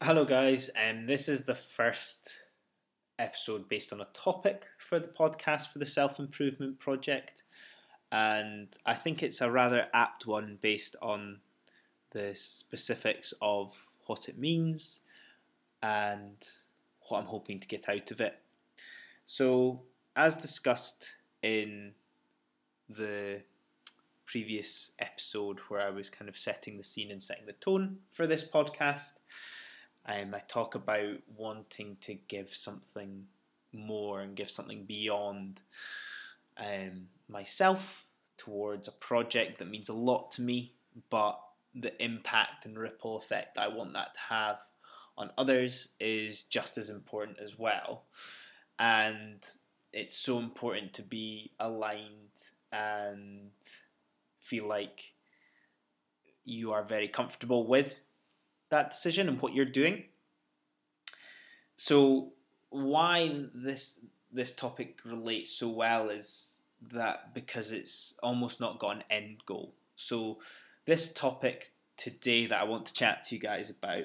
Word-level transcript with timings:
Hello, 0.00 0.24
guys. 0.24 0.70
Um, 0.80 1.06
this 1.06 1.28
is 1.28 1.42
the 1.42 1.56
first 1.56 2.30
episode 3.18 3.68
based 3.68 3.92
on 3.92 4.00
a 4.00 4.06
topic 4.14 4.64
for 4.78 5.00
the 5.00 5.08
podcast 5.08 5.72
for 5.72 5.80
the 5.80 5.86
Self 5.86 6.20
Improvement 6.20 6.78
Project, 6.78 7.42
and 8.12 8.68
I 8.86 8.94
think 8.94 9.24
it's 9.24 9.40
a 9.40 9.50
rather 9.50 9.88
apt 9.92 10.24
one 10.24 10.56
based 10.62 10.94
on 11.02 11.40
the 12.12 12.32
specifics 12.36 13.34
of 13.42 13.74
what 14.06 14.28
it 14.28 14.38
means 14.38 15.00
and 15.82 16.36
what 17.08 17.18
I'm 17.18 17.26
hoping 17.26 17.58
to 17.58 17.66
get 17.66 17.88
out 17.88 18.12
of 18.12 18.20
it. 18.20 18.38
So, 19.26 19.82
as 20.14 20.36
discussed 20.36 21.16
in 21.42 21.94
the 22.88 23.40
previous 24.26 24.92
episode 25.00 25.58
where 25.66 25.80
I 25.84 25.90
was 25.90 26.08
kind 26.08 26.28
of 26.28 26.38
setting 26.38 26.76
the 26.76 26.84
scene 26.84 27.10
and 27.10 27.20
setting 27.20 27.46
the 27.46 27.52
tone 27.52 27.98
for 28.12 28.28
this 28.28 28.44
podcast, 28.44 29.14
um, 30.08 30.34
I 30.34 30.40
talk 30.48 30.74
about 30.74 31.18
wanting 31.36 31.98
to 32.02 32.14
give 32.14 32.54
something 32.54 33.26
more 33.72 34.22
and 34.22 34.34
give 34.34 34.50
something 34.50 34.84
beyond 34.84 35.60
um, 36.56 37.08
myself 37.28 38.06
towards 38.38 38.88
a 38.88 38.92
project 38.92 39.58
that 39.58 39.68
means 39.68 39.90
a 39.90 39.94
lot 39.94 40.30
to 40.32 40.42
me, 40.42 40.72
but 41.10 41.38
the 41.74 42.02
impact 42.02 42.64
and 42.64 42.78
ripple 42.78 43.18
effect 43.18 43.58
I 43.58 43.68
want 43.68 43.92
that 43.92 44.14
to 44.14 44.20
have 44.30 44.58
on 45.18 45.30
others 45.36 45.92
is 46.00 46.42
just 46.44 46.78
as 46.78 46.88
important 46.88 47.38
as 47.44 47.58
well. 47.58 48.04
And 48.78 49.44
it's 49.92 50.16
so 50.16 50.38
important 50.38 50.94
to 50.94 51.02
be 51.02 51.52
aligned 51.60 52.30
and 52.72 53.50
feel 54.40 54.66
like 54.66 55.12
you 56.44 56.72
are 56.72 56.82
very 56.82 57.08
comfortable 57.08 57.66
with 57.66 58.00
that 58.70 58.90
decision 58.90 59.28
and 59.28 59.40
what 59.40 59.54
you're 59.54 59.64
doing. 59.64 60.04
So 61.76 62.32
why 62.70 63.46
this 63.54 64.00
this 64.30 64.52
topic 64.52 64.98
relates 65.04 65.52
so 65.52 65.68
well 65.68 66.10
is 66.10 66.56
that 66.92 67.34
because 67.34 67.72
it's 67.72 68.18
almost 68.22 68.60
not 68.60 68.78
got 68.78 68.96
an 68.96 69.04
end 69.10 69.38
goal. 69.46 69.74
So 69.96 70.38
this 70.84 71.12
topic 71.12 71.72
today 71.96 72.46
that 72.46 72.60
I 72.60 72.64
want 72.64 72.86
to 72.86 72.94
chat 72.94 73.24
to 73.24 73.34
you 73.34 73.40
guys 73.40 73.70
about 73.70 74.04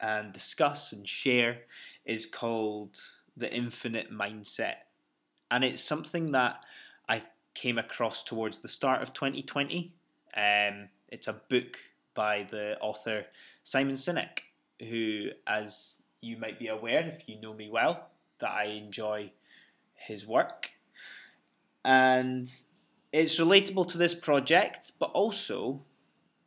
and 0.00 0.32
discuss 0.32 0.92
and 0.92 1.06
share 1.06 1.58
is 2.04 2.26
called 2.26 2.96
the 3.36 3.52
infinite 3.52 4.10
mindset. 4.10 4.76
And 5.50 5.62
it's 5.62 5.82
something 5.82 6.32
that 6.32 6.64
I 7.08 7.22
came 7.54 7.78
across 7.78 8.24
towards 8.24 8.58
the 8.58 8.68
start 8.68 9.02
of 9.02 9.12
2020. 9.12 9.92
Um, 10.36 10.88
it's 11.08 11.28
a 11.28 11.34
book 11.34 11.78
by 12.20 12.46
the 12.50 12.78
author 12.80 13.24
Simon 13.62 13.94
Sinek, 13.94 14.40
who, 14.78 15.30
as 15.46 16.02
you 16.20 16.36
might 16.36 16.58
be 16.58 16.68
aware 16.68 17.00
if 17.08 17.26
you 17.26 17.40
know 17.40 17.54
me 17.54 17.70
well, 17.70 18.08
that 18.40 18.50
I 18.50 18.64
enjoy 18.64 19.32
his 19.94 20.26
work. 20.26 20.72
And 21.82 22.46
it's 23.10 23.40
relatable 23.40 23.88
to 23.92 23.96
this 23.96 24.14
project, 24.14 24.92
but 24.98 25.10
also 25.12 25.80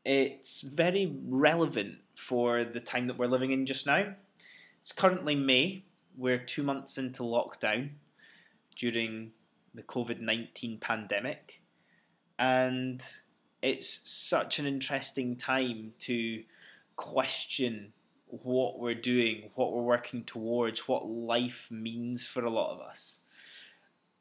it's 0.06 0.62
very 0.62 1.18
relevant 1.28 1.96
for 2.14 2.64
the 2.64 2.80
time 2.80 3.08
that 3.08 3.18
we're 3.18 3.26
living 3.36 3.50
in 3.50 3.66
just 3.66 3.88
now. 3.88 4.14
It's 4.80 4.92
currently 4.92 5.34
May. 5.34 5.86
We're 6.16 6.38
two 6.38 6.62
months 6.62 7.00
into 7.00 7.24
lockdown 7.24 7.94
during 8.76 9.32
the 9.74 9.82
COVID 9.82 10.20
19 10.20 10.78
pandemic. 10.78 11.64
And 12.38 13.02
it's 13.64 14.02
such 14.03 14.59
an 14.59 14.67
interesting 14.67 15.38
time 15.38 15.94
to 16.00 16.44
question 16.97 17.94
what 18.28 18.78
we're 18.78 18.94
doing, 18.94 19.52
what 19.55 19.72
we're 19.72 19.81
working 19.81 20.25
towards, 20.25 20.86
what 20.86 21.08
life 21.08 21.70
means 21.72 22.25
for 22.25 22.44
a 22.44 22.50
lot 22.50 22.73
of 22.73 22.81
us. 22.81 23.22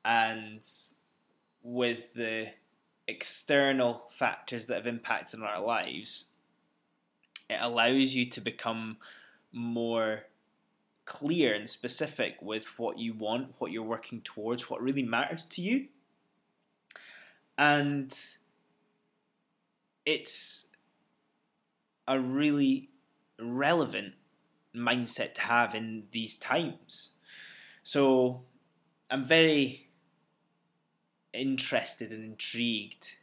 And 0.04 0.62
with 1.60 2.14
the 2.14 2.50
external 3.08 4.04
factors 4.10 4.66
that 4.66 4.76
have 4.76 4.86
impacted 4.86 5.40
on 5.40 5.46
our 5.46 5.60
lives, 5.60 6.26
it 7.50 7.58
allows 7.60 8.14
you 8.14 8.26
to 8.26 8.40
become 8.40 8.98
more 9.50 10.22
clear 11.04 11.52
and 11.52 11.68
specific 11.68 12.36
with 12.40 12.78
what 12.78 12.96
you 12.96 13.12
want, 13.12 13.54
what 13.58 13.72
you're 13.72 13.82
working 13.82 14.20
towards, 14.20 14.70
what 14.70 14.80
really 14.80 15.02
matters 15.02 15.44
to 15.46 15.62
you. 15.62 15.88
And 17.58 18.14
it's 20.04 20.66
a 22.06 22.18
really 22.18 22.90
relevant 23.40 24.14
mindset 24.74 25.34
to 25.34 25.42
have 25.42 25.74
in 25.74 26.04
these 26.12 26.36
times. 26.36 27.10
So 27.82 28.42
I'm 29.10 29.24
very 29.24 29.88
interested 31.32 32.10
and 32.10 32.24
intrigued 32.24 33.14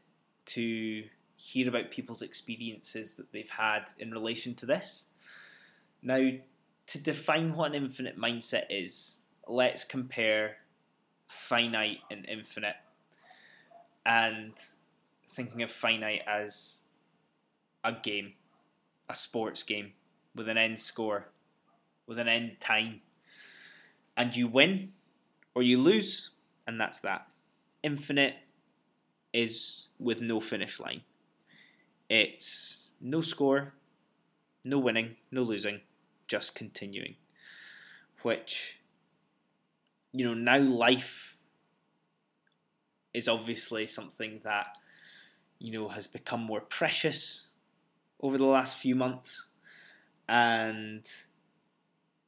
to 0.45 1.03
hear 1.35 1.69
about 1.69 1.91
people's 1.91 2.21
experiences 2.21 3.15
that 3.15 3.31
they've 3.31 3.49
had 3.49 3.91
in 3.97 4.11
relation 4.11 4.55
to 4.55 4.65
this. 4.65 5.05
Now, 6.01 6.31
to 6.87 6.97
define 6.97 7.55
what 7.55 7.71
an 7.71 7.83
infinite 7.83 8.17
mindset 8.17 8.65
is, 8.69 9.17
let's 9.47 9.83
compare 9.83 10.57
finite 11.27 11.99
and 12.09 12.25
infinite. 12.27 12.75
And 14.05 14.53
thinking 15.39 15.63
of 15.63 15.71
finite 15.71 16.21
as 16.27 16.81
a 17.81 17.93
game, 17.93 18.33
a 19.07 19.15
sports 19.15 19.63
game 19.63 19.93
with 20.35 20.49
an 20.49 20.57
end 20.57 20.81
score, 20.81 21.29
with 22.05 22.19
an 22.19 22.27
end 22.27 22.57
time. 22.59 22.99
And 24.17 24.35
you 24.35 24.49
win 24.49 24.89
or 25.55 25.63
you 25.63 25.81
lose, 25.81 26.31
and 26.67 26.77
that's 26.77 26.99
that. 26.99 27.27
Infinite 27.83 28.35
is 29.31 29.87
with 29.97 30.19
no 30.19 30.41
finish 30.41 30.77
line. 30.77 31.03
It's 32.09 32.89
no 32.99 33.21
score, 33.21 33.71
no 34.65 34.77
winning, 34.77 35.15
no 35.31 35.43
losing, 35.43 35.79
just 36.27 36.53
continuing. 36.53 37.15
Which, 38.23 38.81
you 40.11 40.25
know, 40.25 40.33
now 40.33 40.59
life 40.59 41.37
is 43.13 43.29
obviously 43.29 43.87
something 43.87 44.41
that, 44.43 44.75
you 45.59 45.71
know, 45.71 45.89
has 45.89 46.07
become 46.07 46.41
more 46.41 46.61
precious 46.61 47.47
over 48.21 48.37
the 48.37 48.45
last 48.45 48.77
few 48.77 48.95
months. 48.95 49.47
And 50.27 51.03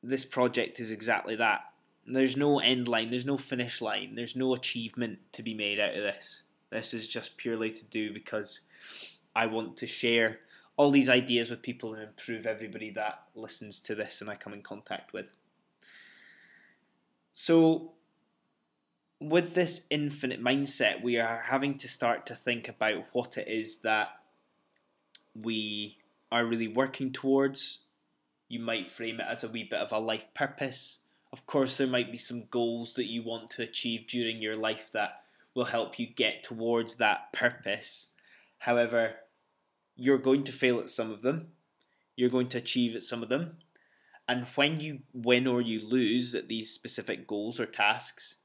this 0.04 0.26
project 0.26 0.80
is 0.80 0.92
exactly 0.92 1.36
that. 1.36 1.62
There's 2.06 2.36
no 2.36 2.60
end 2.60 2.88
line, 2.88 3.10
there's 3.10 3.26
no 3.26 3.38
finish 3.38 3.82
line, 3.82 4.16
there's 4.16 4.36
no 4.36 4.54
achievement 4.54 5.20
to 5.34 5.44
be 5.44 5.54
made 5.54 5.80
out 5.80 5.96
of 5.96 6.04
this. 6.04 6.42
This 6.72 6.94
is 6.94 7.08
just 7.08 7.38
purely 7.38 7.72
to 7.72 7.84
do 7.86 8.14
because 8.14 8.62
I 9.36 9.46
want 9.46 9.78
to 9.78 9.88
share 9.88 10.40
all 10.78 10.90
these 10.90 11.10
ideas 11.10 11.50
with 11.50 11.62
people 11.62 11.94
and 11.94 12.02
improve 12.02 12.46
everybody 12.46 12.90
that 12.92 13.24
listens 13.36 13.80
to 13.82 13.94
this 13.94 14.20
and 14.20 14.30
I 14.30 14.36
come 14.36 14.54
in 14.54 14.64
contact 14.64 15.14
with. 15.14 15.28
So, 17.34 17.92
with 19.22 19.54
this 19.54 19.86
infinite 19.92 20.44
mindset, 20.44 21.04
we 21.04 21.18
are 21.20 21.44
having 21.46 21.78
to 21.78 21.88
start 21.88 22.26
to 22.26 22.36
think 22.36 22.68
about 22.68 23.06
what 23.14 23.38
it 23.38 23.48
is 23.48 23.82
that 23.82 24.10
we 25.40 25.98
are 26.32 26.44
really 26.44 26.68
working 26.68 27.12
towards. 27.12 27.80
You 28.50 28.60
might 28.60 28.90
frame 28.90 29.20
it 29.20 29.28
as 29.30 29.44
a 29.44 29.48
wee 29.48 29.68
bit 29.70 29.80
of 29.80 29.92
a 29.92 30.00
life 30.00 30.26
purpose. 30.34 31.00
Of 31.32 31.46
course, 31.46 31.78
there 31.78 31.88
might 31.88 32.12
be 32.12 32.18
some 32.18 32.48
goals 32.50 32.96
that 32.96 33.06
you 33.06 33.22
want 33.22 33.52
to 33.52 33.64
achieve 33.64 34.08
during 34.08 34.42
your 34.42 34.56
life 34.56 34.90
that 34.92 35.22
will 35.54 35.66
help 35.66 36.00
you 36.00 36.08
get 36.08 36.44
towards 36.44 36.96
that 36.96 37.32
purpose. 37.32 38.08
However, 38.60 39.18
you're 39.96 40.18
going 40.18 40.44
to 40.46 40.52
fail 40.52 40.80
at 40.80 40.90
some 40.90 41.12
of 41.12 41.22
them, 41.22 41.50
you're 42.16 42.30
going 42.30 42.50
to 42.50 42.58
achieve 42.58 42.96
at 42.96 43.04
some 43.04 43.22
of 43.22 43.30
them. 43.30 43.58
And 44.28 44.48
when 44.56 44.80
you 44.80 45.00
win 45.14 45.46
or 45.46 45.62
you 45.62 45.86
lose 45.86 46.34
at 46.34 46.48
these 46.48 46.72
specific 46.72 47.28
goals 47.28 47.60
or 47.60 47.66
tasks, 47.66 48.38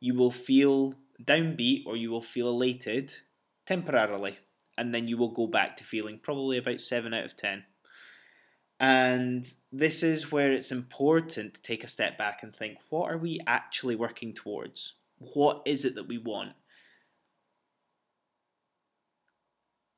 you 0.00 0.14
will 0.14 0.30
feel 0.30 0.94
downbeat 1.22 1.86
or 1.86 1.96
you 1.96 2.10
will 2.10 2.22
feel 2.22 2.48
elated 2.48 3.12
temporarily. 3.66 4.38
And 4.78 4.94
then 4.94 5.08
you 5.08 5.16
will 5.16 5.30
go 5.30 5.46
back 5.46 5.76
to 5.78 5.84
feeling 5.84 6.20
probably 6.22 6.58
about 6.58 6.80
7 6.80 7.14
out 7.14 7.24
of 7.24 7.36
10. 7.36 7.64
And 8.78 9.46
this 9.72 10.02
is 10.02 10.30
where 10.30 10.52
it's 10.52 10.70
important 10.70 11.54
to 11.54 11.62
take 11.62 11.82
a 11.82 11.88
step 11.88 12.18
back 12.18 12.42
and 12.42 12.54
think 12.54 12.76
what 12.90 13.10
are 13.10 13.16
we 13.16 13.40
actually 13.46 13.96
working 13.96 14.34
towards? 14.34 14.94
What 15.18 15.62
is 15.64 15.86
it 15.86 15.94
that 15.94 16.08
we 16.08 16.18
want? 16.18 16.52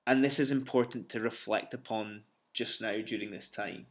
And 0.06 0.24
this 0.24 0.38
is 0.38 0.52
important 0.52 1.08
to 1.10 1.20
reflect 1.20 1.74
upon 1.74 2.22
just 2.54 2.80
now 2.80 2.98
during 3.04 3.30
this 3.30 3.50
time. 3.50 3.86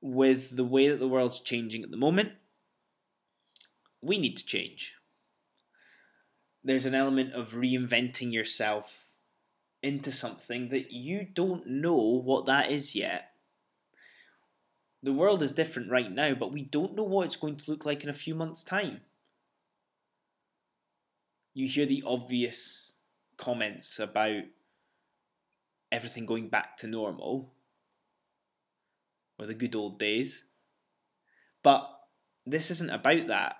With 0.00 0.56
the 0.56 0.64
way 0.64 0.88
that 0.88 0.98
the 0.98 1.08
world's 1.08 1.40
changing 1.40 1.82
at 1.82 1.90
the 1.90 1.96
moment, 1.96 2.32
we 4.06 4.18
need 4.18 4.36
to 4.36 4.46
change. 4.46 4.94
There's 6.62 6.86
an 6.86 6.94
element 6.94 7.32
of 7.34 7.52
reinventing 7.52 8.32
yourself 8.32 9.04
into 9.82 10.10
something 10.12 10.68
that 10.70 10.90
you 10.90 11.26
don't 11.32 11.66
know 11.66 11.94
what 11.96 12.46
that 12.46 12.70
is 12.70 12.94
yet. 12.94 13.32
the 15.02 15.12
world 15.12 15.40
is 15.42 15.52
different 15.52 15.90
right 15.90 16.10
now, 16.10 16.34
but 16.34 16.52
we 16.52 16.62
don't 16.62 16.96
know 16.96 17.04
what 17.04 17.26
it's 17.26 17.36
going 17.36 17.54
to 17.54 17.70
look 17.70 17.86
like 17.86 18.02
in 18.02 18.08
a 18.08 18.14
few 18.14 18.34
months' 18.34 18.64
time. 18.64 19.02
You 21.54 21.68
hear 21.68 21.86
the 21.86 22.02
obvious 22.04 22.94
comments 23.36 24.00
about 24.00 24.42
everything 25.92 26.26
going 26.26 26.48
back 26.48 26.76
to 26.78 26.88
normal 26.88 27.52
or 29.38 29.46
the 29.46 29.54
good 29.54 29.76
old 29.76 29.98
days. 29.98 30.44
But 31.62 31.88
this 32.44 32.70
isn't 32.72 32.90
about 32.90 33.28
that. 33.28 33.56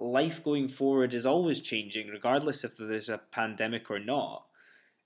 Life 0.00 0.42
going 0.42 0.68
forward 0.68 1.12
is 1.12 1.26
always 1.26 1.60
changing, 1.60 2.08
regardless 2.08 2.64
if 2.64 2.76
there's 2.76 3.10
a 3.10 3.18
pandemic 3.30 3.90
or 3.90 3.98
not. 3.98 4.46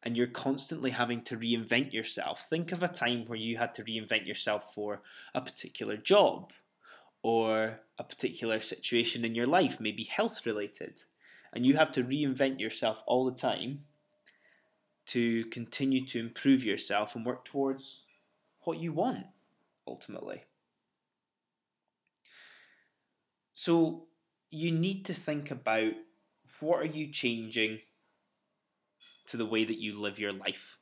And 0.05 0.17
you're 0.17 0.27
constantly 0.29 0.91
having 0.91 1.23
to 1.23 1.37
reinvent 1.37 1.93
yourself. 1.93 2.49
Think 2.49 2.71
of 2.71 2.83
a 2.83 2.89
time 2.89 3.25
where 3.27 3.39
you 3.39 3.57
had 3.57 3.75
to 3.75 3.83
reinvent 3.83 4.27
yourself 4.27 4.73
for 4.73 5.03
a 5.35 5.41
particular 5.41 5.97
job 5.97 6.53
or 7.23 7.81
a 7.99 8.05
particular 8.05 8.61
situation 8.61 9.25
in 9.25 9.35
your 9.35 9.47
life, 9.47 9.81
maybe 9.81 10.05
health 10.05 10.47
related. 10.47 10.95
And 11.53 11.67
you 11.67 11.77
have 11.77 11.91
to 11.93 12.05
reinvent 12.05 12.61
yourself 12.61 13.03
all 13.07 13.25
the 13.25 13.37
time 13.37 13.85
to 15.07 15.45
continue 15.47 16.07
to 16.07 16.21
improve 16.21 16.63
yourself 16.63 17.15
and 17.17 17.25
work 17.25 17.45
towards 17.45 18.03
what 18.61 18.79
you 18.79 18.93
want 18.93 19.27
ultimately. 19.87 20.45
So 23.53 24.07
you 24.55 24.71
need 24.73 25.05
to 25.07 25.15
think 25.15 25.51
about 25.51 25.93
what 26.61 26.81
are 26.81 26.87
you 26.87 27.11
changing 27.11 27.81
to 29.27 29.37
the 29.37 29.47
way 29.47 29.65
that 29.65 29.79
you 29.79 29.99
live 29.99 30.19
your 30.19 30.33
life. 30.33 30.79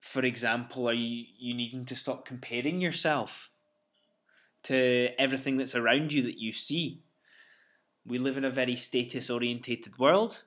For 0.00 0.24
example, 0.24 0.88
are 0.88 0.94
you, 0.94 1.26
you 1.38 1.54
needing 1.54 1.84
to 1.86 1.96
stop 1.96 2.24
comparing 2.24 2.80
yourself 2.80 3.50
to 4.64 5.10
everything 5.18 5.56
that's 5.56 5.74
around 5.74 6.12
you 6.12 6.22
that 6.22 6.40
you 6.40 6.52
see? 6.52 7.02
We 8.04 8.18
live 8.18 8.36
in 8.36 8.44
a 8.44 8.50
very 8.50 8.76
status 8.76 9.30
orientated 9.30 9.98
world, 9.98 10.42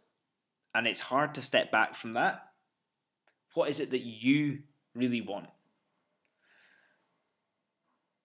and 0.75 0.88
it's 0.88 1.01
hard 1.01 1.34
to 1.36 1.42
step 1.42 1.72
back 1.72 1.96
from 1.96 2.13
that. 2.13 2.42
What 3.54 3.69
is 3.69 3.80
it 3.80 3.92
that 3.92 4.01
you 4.01 4.63
really 4.96 5.22
want. 5.22 5.48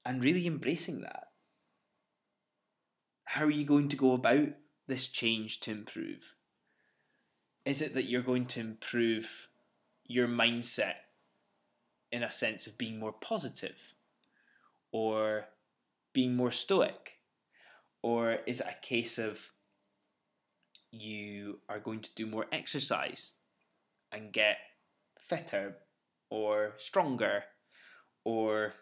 And 0.04 0.22
really 0.22 0.46
embracing 0.46 1.02
that. 1.02 1.27
How 3.32 3.44
are 3.44 3.50
you 3.50 3.66
going 3.66 3.90
to 3.90 3.96
go 3.96 4.14
about 4.14 4.48
this 4.86 5.06
change 5.06 5.60
to 5.60 5.70
improve? 5.70 6.32
Is 7.66 7.82
it 7.82 7.92
that 7.92 8.08
you're 8.08 8.22
going 8.22 8.46
to 8.46 8.60
improve 8.60 9.48
your 10.06 10.26
mindset 10.26 10.94
in 12.10 12.22
a 12.22 12.30
sense 12.30 12.66
of 12.66 12.78
being 12.78 12.98
more 12.98 13.12
positive 13.12 13.76
or 14.92 15.48
being 16.14 16.34
more 16.36 16.50
stoic? 16.50 17.18
Or 18.02 18.38
is 18.46 18.62
it 18.62 18.66
a 18.66 18.86
case 18.86 19.18
of 19.18 19.38
you 20.90 21.58
are 21.68 21.80
going 21.80 22.00
to 22.00 22.14
do 22.14 22.26
more 22.26 22.46
exercise 22.50 23.34
and 24.10 24.32
get 24.32 24.56
fitter, 25.20 25.76
or 26.30 26.72
stronger 26.78 27.44
or 28.24 28.72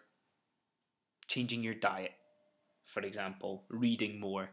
changing 1.27 1.63
your 1.63 1.73
diet, 1.73 2.13
for 2.87 3.01
example, 3.01 3.65
reading 3.69 4.19
more, 4.19 4.49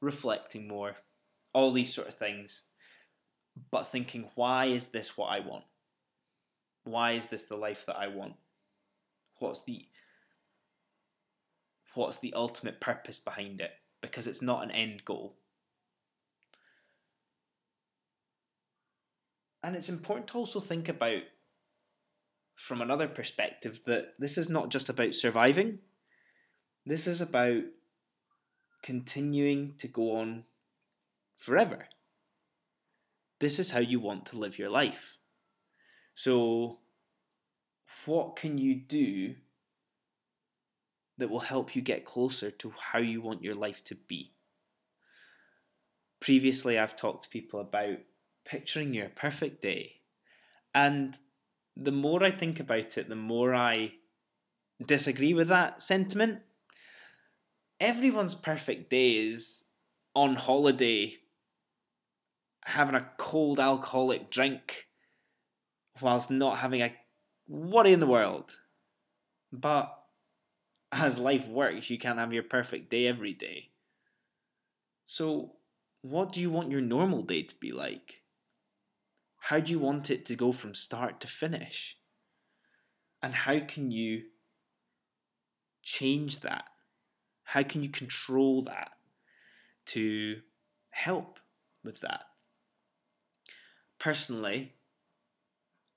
reflecting 0.00 0.68
more, 0.68 0.96
all 1.52 1.72
these 1.72 1.92
sort 1.92 2.06
of 2.06 2.14
things. 2.14 2.62
But 3.72 3.90
thinking, 3.90 4.28
why 4.36 4.66
is 4.66 4.88
this 4.88 5.16
what 5.16 5.28
I 5.28 5.40
want? 5.40 5.64
Why 6.84 7.12
is 7.12 7.28
this 7.28 7.44
the 7.44 7.56
life 7.56 7.84
that 7.86 7.96
I 7.96 8.06
want? 8.06 8.34
What's 9.38 9.64
the 9.64 9.86
what's 11.94 12.18
the 12.18 12.34
ultimate 12.34 12.80
purpose 12.80 13.18
behind 13.18 13.60
it? 13.60 13.72
Because 14.00 14.28
it's 14.28 14.42
not 14.42 14.62
an 14.62 14.70
end 14.70 15.04
goal. 15.04 15.36
And 19.64 19.74
it's 19.74 19.88
important 19.88 20.28
to 20.28 20.38
also 20.38 20.60
think 20.60 20.88
about 20.88 21.22
from 22.54 22.80
another 22.80 23.08
perspective 23.08 23.80
that 23.86 24.14
this 24.18 24.38
is 24.38 24.48
not 24.48 24.68
just 24.68 24.88
about 24.88 25.14
surviving, 25.14 25.78
this 26.88 27.06
is 27.06 27.20
about 27.20 27.62
continuing 28.82 29.74
to 29.78 29.86
go 29.86 30.16
on 30.16 30.44
forever. 31.36 31.86
This 33.40 33.58
is 33.58 33.72
how 33.72 33.80
you 33.80 34.00
want 34.00 34.24
to 34.26 34.38
live 34.38 34.58
your 34.58 34.70
life. 34.70 35.18
So, 36.14 36.78
what 38.06 38.36
can 38.36 38.56
you 38.56 38.74
do 38.74 39.34
that 41.18 41.28
will 41.28 41.40
help 41.40 41.76
you 41.76 41.82
get 41.82 42.06
closer 42.06 42.50
to 42.50 42.72
how 42.92 43.00
you 43.00 43.20
want 43.20 43.44
your 43.44 43.54
life 43.54 43.84
to 43.84 43.94
be? 43.94 44.32
Previously, 46.20 46.78
I've 46.78 46.96
talked 46.96 47.24
to 47.24 47.28
people 47.28 47.60
about 47.60 47.98
picturing 48.46 48.94
your 48.94 49.10
perfect 49.10 49.60
day. 49.60 50.00
And 50.74 51.18
the 51.76 51.92
more 51.92 52.24
I 52.24 52.30
think 52.30 52.58
about 52.58 52.96
it, 52.96 53.08
the 53.10 53.14
more 53.14 53.54
I 53.54 53.92
disagree 54.84 55.34
with 55.34 55.48
that 55.48 55.82
sentiment. 55.82 56.40
Everyone's 57.80 58.34
perfect 58.34 58.90
day 58.90 59.16
is 59.26 59.64
on 60.14 60.34
holiday, 60.34 61.18
having 62.64 62.96
a 62.96 63.08
cold 63.18 63.60
alcoholic 63.60 64.30
drink, 64.30 64.86
whilst 66.00 66.28
not 66.30 66.58
having 66.58 66.82
a 66.82 66.92
worry 67.46 67.92
in 67.92 68.00
the 68.00 68.06
world. 68.06 68.58
But 69.52 69.96
as 70.90 71.18
life 71.18 71.46
works, 71.46 71.88
you 71.88 71.98
can't 71.98 72.18
have 72.18 72.32
your 72.32 72.42
perfect 72.42 72.90
day 72.90 73.06
every 73.06 73.32
day. 73.32 73.70
So, 75.06 75.52
what 76.02 76.32
do 76.32 76.40
you 76.40 76.50
want 76.50 76.72
your 76.72 76.80
normal 76.80 77.22
day 77.22 77.42
to 77.42 77.54
be 77.54 77.70
like? 77.70 78.22
How 79.38 79.60
do 79.60 79.70
you 79.70 79.78
want 79.78 80.10
it 80.10 80.24
to 80.26 80.34
go 80.34 80.50
from 80.50 80.74
start 80.74 81.20
to 81.20 81.28
finish? 81.28 81.96
And 83.22 83.34
how 83.34 83.60
can 83.60 83.90
you 83.90 84.24
change 85.82 86.40
that? 86.40 86.64
How 87.52 87.62
can 87.62 87.82
you 87.82 87.88
control 87.88 88.60
that 88.64 88.90
to 89.86 90.40
help 90.90 91.38
with 91.82 92.02
that? 92.02 92.24
Personally, 93.98 94.74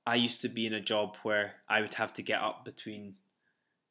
I 0.08 0.16
used 0.16 0.40
to 0.44 0.48
be 0.48 0.66
in 0.66 0.74
a 0.74 0.80
job 0.80 1.18
where 1.24 1.56
I 1.68 1.82
would 1.82 1.96
have 1.96 2.14
to 2.14 2.22
get 2.22 2.42
up 2.42 2.64
between 2.64 3.16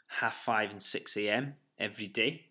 half 0.07 0.37
five 0.37 0.71
and 0.71 0.83
6 0.83 1.17
a.m. 1.19 1.57
every 1.79 2.07
day. 2.07 2.47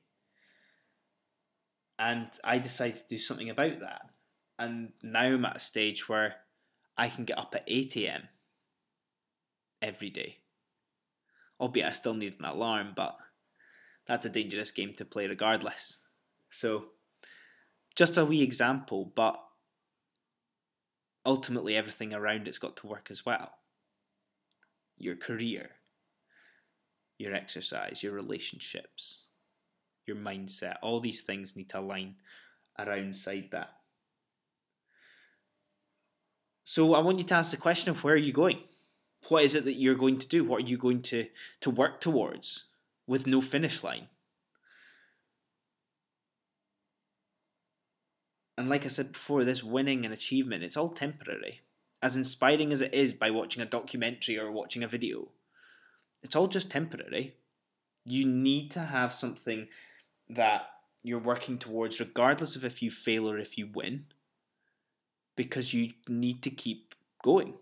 And 1.97 2.27
I 2.43 2.59
decided 2.59 2.97
to 2.97 3.07
do 3.09 3.17
something 3.17 3.49
about 3.49 3.79
that. 3.79 4.11
And 4.59 4.91
now 5.01 5.23
I'm 5.23 5.45
at 5.45 5.55
a 5.55 5.59
stage 5.59 6.07
where 6.07 6.35
I 6.95 7.09
can 7.09 7.25
get 7.25 7.39
up 7.39 7.55
at 7.55 7.63
8 7.65 7.97
am 7.97 8.27
every 9.81 10.11
day. 10.11 10.37
Albeit 11.59 11.87
I 11.87 11.91
still 11.93 12.13
need 12.13 12.35
an 12.37 12.45
alarm, 12.45 12.93
but 12.95 13.17
that's 14.09 14.25
a 14.25 14.29
dangerous 14.29 14.71
game 14.71 14.95
to 14.95 15.05
play 15.05 15.27
regardless. 15.27 15.99
So, 16.49 16.85
just 17.95 18.17
a 18.17 18.25
wee 18.25 18.41
example, 18.41 19.13
but 19.15 19.39
ultimately 21.23 21.75
everything 21.75 22.11
around 22.11 22.47
it's 22.47 22.57
got 22.57 22.75
to 22.77 22.87
work 22.87 23.09
as 23.11 23.23
well. 23.23 23.53
Your 24.97 25.15
career, 25.15 25.69
your 27.19 27.35
exercise, 27.35 28.01
your 28.01 28.13
relationships, 28.13 29.25
your 30.07 30.17
mindset, 30.17 30.77
all 30.81 30.99
these 30.99 31.21
things 31.21 31.55
need 31.55 31.69
to 31.69 31.79
align 31.79 32.15
around 32.79 33.15
side 33.15 33.49
that. 33.51 33.69
So 36.63 36.95
I 36.95 36.99
want 36.99 37.19
you 37.19 37.25
to 37.25 37.35
ask 37.35 37.51
the 37.51 37.57
question 37.57 37.91
of 37.91 38.03
where 38.03 38.15
are 38.15 38.17
you 38.17 38.33
going? 38.33 38.61
What 39.27 39.43
is 39.43 39.53
it 39.53 39.65
that 39.65 39.73
you're 39.73 39.93
going 39.93 40.17
to 40.17 40.27
do? 40.27 40.43
What 40.43 40.63
are 40.63 40.67
you 40.67 40.77
going 40.77 41.03
to, 41.03 41.27
to 41.61 41.69
work 41.69 42.01
towards 42.01 42.69
with 43.09 43.25
no 43.25 43.41
finish 43.41 43.83
line? 43.83 44.07
And 48.55 48.69
like 48.69 48.85
I 48.85 48.89
said 48.89 49.13
before, 49.13 49.43
this 49.43 49.63
winning 49.63 50.05
and 50.05 50.13
achievement, 50.13 50.63
it's 50.63 50.77
all 50.77 50.89
temporary. 50.89 51.61
As 52.03 52.15
inspiring 52.15 52.71
as 52.71 52.81
it 52.81 52.93
is 52.93 53.13
by 53.13 53.31
watching 53.31 53.63
a 53.63 53.65
documentary 53.65 54.37
or 54.37 54.51
watching 54.51 54.83
a 54.83 54.87
video, 54.87 55.29
it's 56.21 56.35
all 56.35 56.47
just 56.47 56.69
temporary. 56.69 57.35
You 58.05 58.25
need 58.25 58.69
to 58.71 58.81
have 58.81 59.13
something 59.13 59.67
that 60.29 60.67
you're 61.01 61.19
working 61.19 61.57
towards, 61.57 61.99
regardless 61.99 62.55
of 62.55 62.63
if 62.63 62.83
you 62.83 62.91
fail 62.91 63.29
or 63.29 63.39
if 63.39 63.57
you 63.57 63.69
win 63.73 64.05
because 65.35 65.73
you 65.73 65.93
need 66.07 66.43
to 66.43 66.51
keep 66.51 66.93
going. 67.23 67.55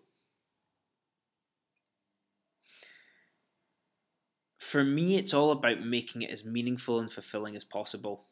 For 4.70 4.84
me, 4.84 5.16
it's 5.16 5.34
all 5.34 5.52
about 5.52 5.86
making 5.86 6.24
it 6.24 6.30
as 6.30 6.44
meaningful 6.44 7.00
and 7.00 7.10
fulfilling 7.10 7.56
as 7.56 7.64
possible. 7.64 8.26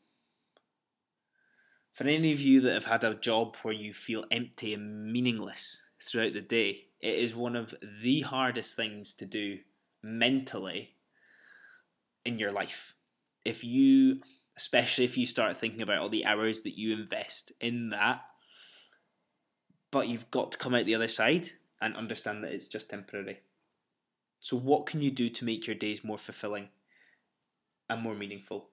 For 1.94 2.04
any 2.04 2.34
of 2.34 2.42
you 2.42 2.60
that 2.60 2.74
have 2.74 2.88
had 2.88 3.06
a 3.06 3.14
job 3.16 3.56
where 3.62 3.74
you 3.74 3.94
feel 3.94 4.26
empty 4.30 4.74
and 4.74 5.14
meaningless 5.14 5.82
throughout 6.04 6.34
the 6.34 6.42
day, 6.42 6.88
it 7.00 7.16
is 7.16 7.34
one 7.34 7.56
of 7.56 7.74
the 8.04 8.20
hardest 8.20 8.76
things 8.76 9.14
to 9.14 9.26
do 9.26 9.60
mentally 10.04 10.96
in 12.26 12.38
your 12.38 12.52
life. 12.52 12.96
If 13.46 13.64
you, 13.64 14.20
especially 14.58 15.06
if 15.06 15.18
you 15.18 15.26
start 15.26 15.56
thinking 15.56 15.82
about 15.82 16.00
all 16.00 16.10
the 16.10 16.26
hours 16.26 16.64
that 16.64 16.78
you 16.78 16.92
invest 16.92 17.54
in 17.62 17.92
that, 17.92 18.24
but 19.90 20.10
you've 20.10 20.30
got 20.32 20.52
to 20.52 20.58
come 20.58 20.76
out 20.76 20.86
the 20.86 20.96
other 20.96 21.08
side 21.08 21.52
and 21.80 21.96
understand 21.96 22.44
that 22.44 22.52
it's 22.52 22.68
just 22.68 22.90
temporary. 22.90 23.40
So, 24.46 24.56
what 24.56 24.86
can 24.86 25.02
you 25.02 25.10
do 25.10 25.28
to 25.28 25.44
make 25.44 25.66
your 25.66 25.76
days 25.76 26.04
more 26.04 26.20
fulfilling 26.20 26.68
and 27.90 28.00
more 28.00 28.14
meaningful? 28.14 28.68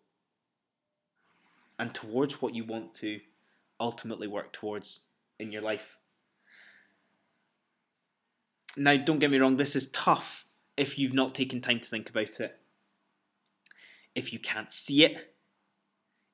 And 1.78 1.94
towards 1.94 2.42
what 2.42 2.54
you 2.54 2.62
want 2.62 2.92
to 2.96 3.20
ultimately 3.80 4.26
work 4.26 4.52
towards 4.52 5.06
in 5.38 5.50
your 5.50 5.62
life. 5.62 5.96
Now, 8.76 8.98
don't 8.98 9.18
get 9.18 9.30
me 9.30 9.38
wrong, 9.38 9.56
this 9.56 9.74
is 9.74 9.90
tough 9.92 10.44
if 10.76 10.98
you've 10.98 11.14
not 11.14 11.34
taken 11.34 11.62
time 11.62 11.80
to 11.80 11.88
think 11.88 12.10
about 12.10 12.38
it. 12.38 12.60
If 14.14 14.30
you 14.30 14.38
can't 14.38 14.70
see 14.70 15.06
it, 15.06 15.34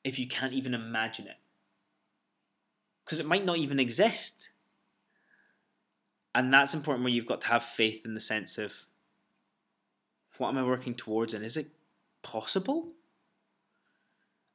if 0.03 0.19
you 0.19 0.27
can't 0.27 0.53
even 0.53 0.75
imagine 0.75 1.29
it. 1.29 1.39
Because 3.05 3.21
it 3.21 3.27
might 3.27 3.45
not 3.45 3.59
even 3.59 3.79
exist. 3.79 4.49
And 6.35 6.53
that's 6.53 6.75
important 6.75 7.05
where 7.05 7.13
you've 7.13 7.25
got 7.25 7.43
to 7.43 7.47
have 7.47 7.63
faith 7.63 8.05
in 8.05 8.15
the 8.15 8.21
sense 8.21 8.59
of 8.59 8.73
what 10.39 10.49
am 10.49 10.59
I 10.59 10.63
working 10.65 10.95
towards 10.95 11.35
and 11.35 11.45
is 11.45 11.57
it 11.57 11.69
possible? 12.23 12.93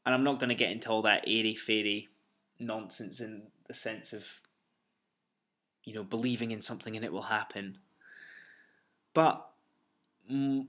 And 0.06 0.14
I'm 0.14 0.24
not 0.24 0.40
going 0.40 0.50
to 0.50 0.56
get 0.56 0.72
into 0.72 0.90
all 0.90 1.02
that 1.04 1.24
airy 1.28 1.56
fairy 1.56 2.10
nonsense 2.60 3.22
in 3.22 3.44
the 3.68 3.74
sense 3.74 4.12
of 4.12 4.26
you 5.84 5.94
know, 5.94 6.04
believing 6.04 6.52
in 6.52 6.62
something 6.62 6.96
and 6.96 7.04
it 7.04 7.12
will 7.12 7.24
happen. 7.24 7.78
But 9.14 9.46
mm, 10.32 10.68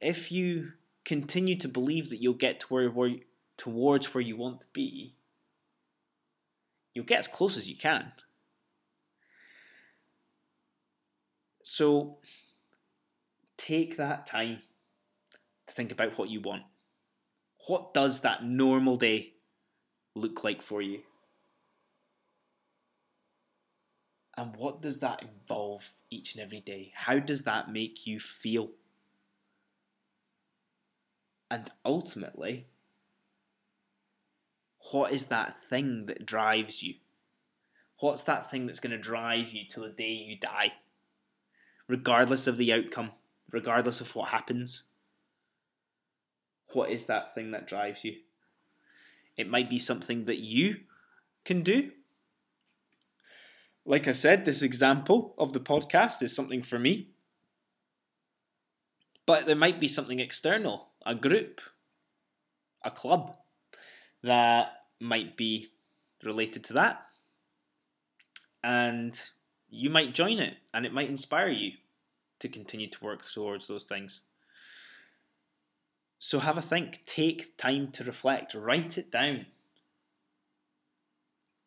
if 0.00 0.32
you 0.32 0.72
continue 1.04 1.56
to 1.56 1.68
believe 1.68 2.10
that 2.10 2.20
you'll 2.20 2.34
get 2.34 2.60
to 2.60 2.66
where, 2.66 2.90
where 2.90 3.14
towards 3.56 4.12
where 4.12 4.22
you 4.22 4.36
want 4.36 4.60
to 4.62 4.66
be, 4.72 5.14
you'll 6.92 7.04
get 7.04 7.20
as 7.20 7.28
close 7.28 7.56
as 7.56 7.68
you 7.68 7.76
can. 7.76 8.12
So 11.62 12.18
take 13.66 13.96
that 13.96 14.26
time 14.26 14.60
to 15.66 15.74
think 15.74 15.90
about 15.90 16.18
what 16.18 16.28
you 16.28 16.40
want. 16.40 16.62
What 17.66 17.92
does 17.92 18.20
that 18.20 18.44
normal 18.44 18.96
day 18.96 19.32
look 20.14 20.44
like 20.44 20.62
for 20.62 20.80
you? 20.80 21.00
And 24.36 24.54
what 24.56 24.82
does 24.82 25.00
that 25.00 25.22
involve 25.22 25.92
each 26.10 26.34
and 26.34 26.44
every 26.44 26.60
day? 26.60 26.92
How 26.94 27.18
does 27.18 27.42
that 27.42 27.72
make 27.72 28.06
you 28.06 28.20
feel? 28.20 28.68
And 31.50 31.70
ultimately, 31.84 32.66
what 34.92 35.12
is 35.12 35.26
that 35.26 35.56
thing 35.68 36.06
that 36.06 36.26
drives 36.26 36.82
you? 36.82 36.94
What's 37.98 38.22
that 38.22 38.50
thing 38.50 38.66
that's 38.66 38.80
going 38.80 38.90
to 38.90 38.98
drive 38.98 39.48
you 39.48 39.62
till 39.68 39.84
the 39.84 39.90
day 39.90 40.10
you 40.10 40.38
die? 40.38 40.74
Regardless 41.88 42.46
of 42.46 42.58
the 42.58 42.72
outcome, 42.72 43.12
regardless 43.50 44.00
of 44.00 44.14
what 44.14 44.30
happens, 44.30 44.84
what 46.72 46.90
is 46.90 47.06
that 47.06 47.34
thing 47.34 47.52
that 47.52 47.66
drives 47.66 48.04
you? 48.04 48.16
It 49.36 49.48
might 49.48 49.70
be 49.70 49.78
something 49.78 50.24
that 50.24 50.38
you 50.38 50.80
can 51.44 51.62
do, 51.62 51.92
like 53.86 54.08
I 54.08 54.12
said, 54.12 54.44
this 54.44 54.62
example 54.62 55.34
of 55.38 55.52
the 55.52 55.60
podcast 55.60 56.20
is 56.20 56.34
something 56.34 56.62
for 56.62 56.76
me. 56.76 57.10
But 59.24 59.46
there 59.46 59.56
might 59.56 59.78
be 59.80 59.86
something 59.86 60.18
external, 60.18 60.88
a 61.04 61.14
group, 61.14 61.60
a 62.84 62.90
club 62.90 63.36
that 64.22 64.72
might 65.00 65.36
be 65.36 65.68
related 66.24 66.64
to 66.64 66.72
that. 66.74 67.02
And 68.64 69.18
you 69.70 69.88
might 69.88 70.14
join 70.14 70.40
it 70.40 70.54
and 70.74 70.84
it 70.84 70.92
might 70.92 71.08
inspire 71.08 71.48
you 71.48 71.72
to 72.40 72.48
continue 72.48 72.88
to 72.90 73.04
work 73.04 73.22
towards 73.24 73.66
those 73.66 73.84
things. 73.84 74.22
So 76.18 76.40
have 76.40 76.56
a 76.56 76.62
think, 76.62 77.02
take 77.06 77.56
time 77.56 77.90
to 77.92 78.04
reflect, 78.04 78.54
write 78.54 78.96
it 78.98 79.10
down. 79.10 79.46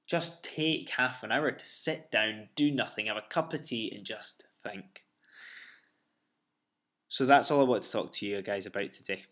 Just 0.07 0.43
take 0.43 0.89
half 0.91 1.21
an 1.23 1.31
hour 1.31 1.51
to 1.51 1.65
sit 1.65 2.11
down, 2.11 2.49
do 2.55 2.71
nothing, 2.71 3.05
have 3.05 3.17
a 3.17 3.23
cup 3.29 3.53
of 3.53 3.67
tea, 3.67 3.91
and 3.95 4.03
just 4.03 4.45
think. 4.63 5.03
So 7.07 7.25
that's 7.25 7.51
all 7.51 7.61
I 7.61 7.63
want 7.63 7.83
to 7.83 7.91
talk 7.91 8.11
to 8.13 8.25
you 8.25 8.41
guys 8.41 8.65
about 8.65 8.91
today. 8.91 9.25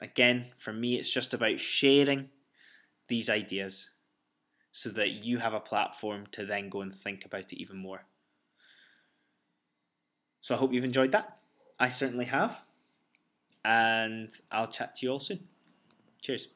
Again, 0.00 0.46
for 0.58 0.72
me, 0.72 0.96
it's 0.96 1.10
just 1.10 1.32
about 1.32 1.60
sharing 1.60 2.28
these 3.08 3.30
ideas 3.30 3.90
so 4.72 4.90
that 4.90 5.24
you 5.24 5.38
have 5.38 5.54
a 5.54 5.60
platform 5.60 6.26
to 6.32 6.44
then 6.44 6.68
go 6.68 6.82
and 6.82 6.94
think 6.94 7.24
about 7.24 7.52
it 7.52 7.60
even 7.60 7.78
more. 7.78 8.04
So 10.46 10.54
I 10.54 10.58
hope 10.58 10.72
you've 10.72 10.84
enjoyed 10.84 11.10
that. 11.10 11.38
I 11.76 11.88
certainly 11.88 12.26
have. 12.26 12.62
And 13.64 14.30
I'll 14.52 14.68
chat 14.68 14.94
to 14.94 15.06
you 15.06 15.10
all 15.10 15.18
soon. 15.18 15.40
Cheers. 16.22 16.46